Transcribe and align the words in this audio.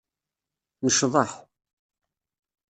Necḍeḥ. 0.83 1.31